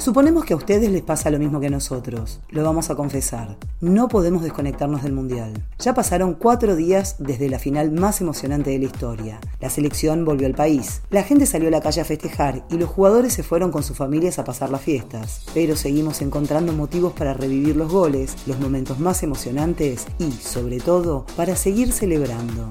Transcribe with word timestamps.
Suponemos 0.00 0.46
que 0.46 0.54
a 0.54 0.56
ustedes 0.56 0.90
les 0.90 1.02
pasa 1.02 1.28
lo 1.28 1.38
mismo 1.38 1.60
que 1.60 1.66
a 1.66 1.70
nosotros. 1.70 2.40
Lo 2.48 2.64
vamos 2.64 2.88
a 2.88 2.94
confesar. 2.94 3.58
No 3.82 4.08
podemos 4.08 4.42
desconectarnos 4.42 5.02
del 5.02 5.12
Mundial. 5.12 5.52
Ya 5.78 5.92
pasaron 5.92 6.32
cuatro 6.32 6.74
días 6.74 7.16
desde 7.18 7.50
la 7.50 7.58
final 7.58 7.92
más 7.92 8.22
emocionante 8.22 8.70
de 8.70 8.78
la 8.78 8.86
historia. 8.86 9.40
La 9.60 9.68
selección 9.68 10.24
volvió 10.24 10.46
al 10.46 10.54
país. 10.54 11.02
La 11.10 11.22
gente 11.22 11.44
salió 11.44 11.68
a 11.68 11.70
la 11.70 11.82
calle 11.82 12.00
a 12.00 12.06
festejar 12.06 12.64
y 12.70 12.78
los 12.78 12.88
jugadores 12.88 13.34
se 13.34 13.42
fueron 13.42 13.70
con 13.70 13.82
sus 13.82 13.98
familias 13.98 14.38
a 14.38 14.44
pasar 14.44 14.70
las 14.70 14.80
fiestas. 14.80 15.42
Pero 15.52 15.76
seguimos 15.76 16.22
encontrando 16.22 16.72
motivos 16.72 17.12
para 17.12 17.34
revivir 17.34 17.76
los 17.76 17.92
goles, 17.92 18.36
los 18.46 18.58
momentos 18.58 19.00
más 19.00 19.22
emocionantes 19.22 20.06
y, 20.18 20.32
sobre 20.32 20.80
todo, 20.80 21.26
para 21.36 21.56
seguir 21.56 21.92
celebrando. 21.92 22.70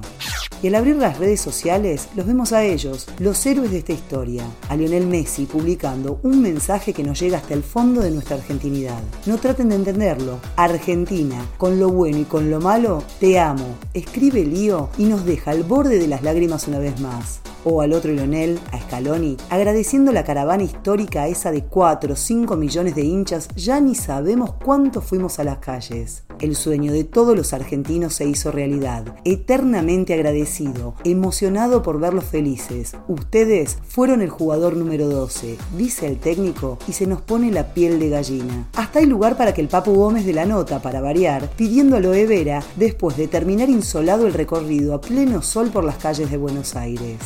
Y 0.62 0.68
al 0.68 0.74
abrir 0.74 0.96
las 0.96 1.18
redes 1.18 1.40
sociales, 1.40 2.08
los 2.14 2.26
vemos 2.26 2.52
a 2.52 2.64
ellos, 2.64 3.06
los 3.18 3.44
héroes 3.46 3.70
de 3.70 3.78
esta 3.78 3.92
historia, 3.92 4.44
a 4.68 4.76
Lionel 4.76 5.06
Messi 5.06 5.46
publicando 5.46 6.20
un 6.22 6.42
mensaje 6.42 6.92
que 6.92 7.02
nos 7.02 7.18
llega 7.18 7.38
hasta 7.38 7.54
el 7.54 7.62
fondo 7.62 8.02
de 8.02 8.10
nuestra 8.10 8.36
argentinidad. 8.36 9.00
No 9.24 9.38
traten 9.38 9.70
de 9.70 9.76
entenderlo. 9.76 10.38
Argentina, 10.56 11.46
con 11.56 11.80
lo 11.80 11.88
bueno 11.88 12.18
y 12.18 12.24
con 12.24 12.50
lo 12.50 12.60
malo, 12.60 13.02
te 13.18 13.38
amo. 13.38 13.76
Escribe 13.94 14.44
Lío 14.44 14.90
y 14.98 15.04
nos 15.04 15.24
deja 15.24 15.52
al 15.52 15.62
borde 15.62 15.98
de 15.98 16.08
las 16.08 16.22
lágrimas 16.22 16.68
una 16.68 16.78
vez 16.78 17.00
más 17.00 17.40
o 17.64 17.80
al 17.80 17.92
otro 17.92 18.12
Lionel, 18.12 18.58
a 18.72 18.80
Scaloni, 18.80 19.36
agradeciendo 19.50 20.12
la 20.12 20.24
caravana 20.24 20.62
histórica 20.62 21.28
esa 21.28 21.50
de 21.50 21.64
4 21.64 22.12
o 22.12 22.16
5 22.16 22.56
millones 22.56 22.94
de 22.94 23.02
hinchas, 23.02 23.48
ya 23.56 23.80
ni 23.80 23.94
sabemos 23.94 24.54
cuánto 24.54 25.00
fuimos 25.00 25.38
a 25.38 25.44
las 25.44 25.58
calles. 25.58 26.24
El 26.40 26.56
sueño 26.56 26.92
de 26.92 27.04
todos 27.04 27.36
los 27.36 27.52
argentinos 27.52 28.14
se 28.14 28.26
hizo 28.26 28.50
realidad. 28.50 29.04
Eternamente 29.24 30.14
agradecido, 30.14 30.94
emocionado 31.04 31.82
por 31.82 32.00
verlos 32.00 32.24
felices. 32.24 32.96
Ustedes 33.08 33.76
fueron 33.86 34.22
el 34.22 34.30
jugador 34.30 34.74
número 34.74 35.08
12, 35.08 35.58
dice 35.76 36.06
el 36.06 36.18
técnico, 36.18 36.78
y 36.88 36.92
se 36.92 37.06
nos 37.06 37.20
pone 37.20 37.50
la 37.50 37.74
piel 37.74 38.00
de 38.00 38.08
gallina. 38.08 38.68
Hasta 38.74 39.00
hay 39.00 39.06
lugar 39.06 39.36
para 39.36 39.52
que 39.52 39.60
el 39.60 39.68
Papu 39.68 39.92
Gómez 39.92 40.24
de 40.24 40.32
la 40.32 40.46
nota, 40.46 40.80
para 40.80 41.02
variar, 41.02 41.50
pidiendo 41.56 41.96
a 41.96 42.00
Loe 42.00 42.26
Vera, 42.26 42.62
después 42.76 43.18
de 43.18 43.28
terminar 43.28 43.68
insolado 43.68 44.26
el 44.26 44.32
recorrido 44.32 44.94
a 44.94 45.00
pleno 45.00 45.42
sol 45.42 45.68
por 45.70 45.84
las 45.84 45.96
calles 45.96 46.30
de 46.30 46.38
Buenos 46.38 46.74
Aires. 46.74 47.18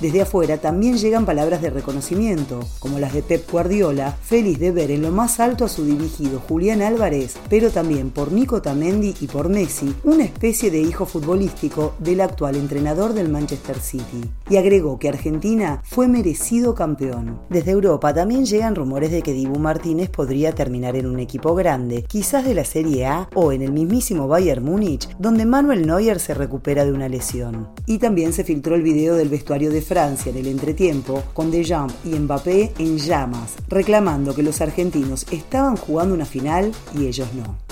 Desde 0.00 0.22
afuera 0.22 0.58
también 0.58 0.96
llegan 0.96 1.26
palabras 1.26 1.62
de 1.62 1.70
reconocimiento, 1.70 2.60
como 2.78 2.98
las 2.98 3.12
de 3.12 3.22
Pep 3.22 3.50
Guardiola, 3.50 4.16
feliz 4.22 4.58
de 4.58 4.72
ver 4.72 4.90
en 4.90 5.02
lo 5.02 5.10
más 5.10 5.40
alto 5.40 5.64
a 5.64 5.68
su 5.68 5.84
dirigido 5.84 6.40
Julián 6.40 6.82
Álvarez, 6.82 7.36
pero 7.48 7.70
también 7.70 8.10
por 8.10 8.32
Nico 8.32 8.62
Tamendi 8.62 9.14
y 9.20 9.26
por 9.26 9.48
Messi, 9.48 9.94
una 10.04 10.24
especie 10.24 10.70
de 10.70 10.80
hijo 10.80 11.06
futbolístico 11.06 11.94
del 11.98 12.20
actual 12.20 12.56
entrenador 12.56 13.12
del 13.12 13.28
Manchester 13.28 13.78
City. 13.78 14.22
Y 14.48 14.56
agregó 14.56 14.98
que 14.98 15.08
Argentina 15.08 15.82
fue 15.84 16.08
merecido 16.08 16.74
campeón. 16.74 17.40
Desde 17.50 17.72
Europa 17.72 18.14
también 18.14 18.44
llegan 18.44 18.74
rumores 18.74 19.10
de 19.10 19.22
que 19.22 19.32
Dibu 19.32 19.58
Martínez 19.58 20.10
podría 20.10 20.52
terminar 20.52 20.96
en 20.96 21.06
un 21.06 21.18
equipo 21.18 21.54
grande, 21.54 22.04
quizás 22.06 22.44
de 22.44 22.54
la 22.54 22.64
Serie 22.64 23.06
A 23.06 23.28
o 23.34 23.52
en 23.52 23.62
el 23.62 23.72
mismísimo 23.72 24.28
Bayern 24.28 24.64
Múnich, 24.64 25.08
donde 25.18 25.46
Manuel 25.46 25.86
Neuer 25.86 26.20
se 26.20 26.34
recupera 26.34 26.84
de 26.84 26.92
una 26.92 27.08
lesión. 27.08 27.68
Y 27.86 27.98
también 27.98 28.32
se 28.32 28.44
filtró 28.44 28.74
el 28.74 28.82
video 28.82 29.14
del 29.14 29.28
vestuario 29.28 29.71
de 29.72 29.82
Francia 29.82 30.30
en 30.30 30.36
el 30.36 30.46
entretiempo, 30.46 31.22
con 31.34 31.50
Deschamps 31.50 31.94
y 32.04 32.10
Mbappé 32.10 32.72
en 32.78 32.98
llamas, 32.98 33.54
reclamando 33.68 34.34
que 34.34 34.42
los 34.42 34.60
argentinos 34.60 35.26
estaban 35.30 35.76
jugando 35.76 36.14
una 36.14 36.26
final 36.26 36.72
y 36.94 37.06
ellos 37.06 37.28
no. 37.34 37.71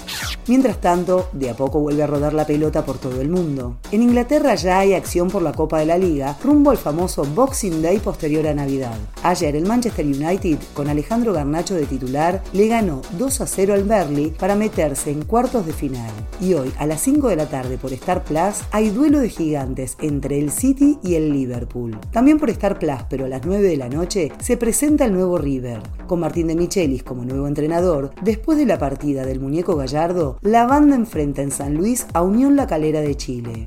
Mientras 0.51 0.81
tanto, 0.81 1.29
de 1.33 1.49
a 1.49 1.55
poco 1.55 1.79
vuelve 1.79 2.03
a 2.03 2.09
rodar 2.09 2.35
la 2.35 2.45
pelota 2.45 2.85
por 2.85 2.99
todo 2.99 3.21
el 3.21 3.29
mundo. 3.29 3.77
En 3.93 4.03
Inglaterra 4.03 4.57
ya 4.57 4.81
hay 4.81 4.95
acción 4.95 5.29
por 5.29 5.43
la 5.43 5.53
Copa 5.53 5.79
de 5.79 5.87
la 5.87 5.97
Liga, 5.97 6.37
rumbo 6.43 6.73
al 6.73 6.77
famoso 6.77 7.23
Boxing 7.23 7.81
Day 7.81 8.01
posterior 8.01 8.45
a 8.49 8.55
Navidad. 8.55 8.99
Ayer 9.23 9.55
el 9.55 9.65
Manchester 9.65 10.05
United, 10.05 10.59
con 10.75 10.89
Alejandro 10.89 11.33
Garnacho 11.33 11.77
de 11.77 11.87
titular, 11.87 12.43
le 12.53 12.67
ganó 12.67 13.01
2 13.17 13.41
a 13.43 13.47
0 13.47 13.75
al 13.75 13.85
Berley 13.85 14.33
para 14.37 14.57
meterse 14.57 15.13
en 15.13 15.25
cuartos 15.25 15.67
de 15.67 15.73
final. 15.73 16.11
Y 16.41 16.55
hoy, 16.55 16.73
a 16.79 16.87
las 16.87 17.01
5 17.03 17.29
de 17.29 17.37
la 17.37 17.47
tarde 17.47 17.79
por 17.79 17.93
Star 17.93 18.25
Plus, 18.25 18.65
hay 18.73 18.91
duelo 18.91 19.21
de 19.21 19.29
gigantes 19.29 19.97
entre 20.01 20.41
el 20.41 20.51
City 20.51 20.99
y 21.05 21.15
el 21.15 21.33
Liverpool. 21.33 21.97
También 22.11 22.41
por 22.41 22.51
Star 22.51 22.77
Plus, 22.81 23.05
pero 23.09 23.27
a 23.27 23.29
las 23.29 23.47
9 23.47 23.69
de 23.69 23.77
la 23.77 23.89
noche, 23.89 24.33
se 24.41 24.57
presenta 24.57 25.05
el 25.05 25.13
nuevo 25.13 25.39
River, 25.39 25.81
con 26.09 26.19
Martín 26.19 26.49
de 26.49 26.57
Michelis 26.57 27.05
como 27.05 27.25
nuevo 27.25 27.47
entrenador, 27.47 28.11
después 28.23 28.59
de 28.59 28.67
la 28.67 28.81
partida 28.81 29.25
del 29.25 29.39
muñeco 29.39 29.77
Gallardo 29.77 30.40
la 30.43 30.67
banda 30.67 30.97
enfrenta 30.97 31.43
en 31.43 31.51
San 31.51 31.75
Luis 31.75 32.07
a 32.15 32.23
Unión 32.23 32.57
La 32.57 32.67
Calera 32.67 33.01
de 33.01 33.15
Chile. 33.15 33.67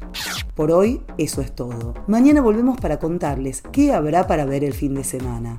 Por 0.56 0.72
hoy, 0.72 1.02
eso 1.18 1.42
es 1.42 1.54
todo. 1.54 1.94
Mañana 2.08 2.42
volvemos 2.42 2.80
para 2.80 2.98
contarles 2.98 3.62
qué 3.72 3.94
habrá 3.94 4.26
para 4.26 4.46
ver 4.46 4.64
el 4.64 4.74
fin 4.74 4.96
de 4.96 5.04
semana. 5.04 5.58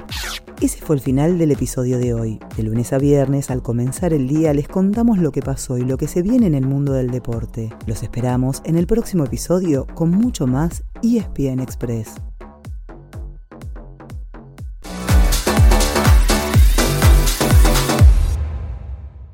Ese 0.61 0.81
fue 0.81 0.97
el 0.97 1.03
final 1.03 1.39
del 1.39 1.53
episodio 1.53 1.99
de 1.99 2.15
hoy. 2.15 2.41
De 2.57 2.63
lunes 2.63 2.93
a 2.93 2.99
viernes, 2.99 3.51
al 3.51 3.63
comenzar 3.63 4.13
el 4.13 4.27
día, 4.27 4.55
les 4.55 4.67
contamos 4.67 5.19
lo 5.19 5.31
que 5.31 5.43
pasó 5.43 5.79
y 5.79 5.83
lo 5.83 5.97
que 5.99 6.09
se 6.09 6.23
viene 6.23 6.47
en 6.47 6.55
el 6.55 6.67
mundo 6.67 6.93
del 6.93 7.11
deporte. 7.11 7.71
Los 7.87 8.03
esperamos 8.03 8.63
en 8.65 8.77
el 8.77 8.87
próximo 8.87 9.25
episodio 9.25 9.87
con 9.95 10.11
mucho 10.11 10.47
más 10.47 10.85
ESPN 11.03 11.61
Express. 11.61 12.15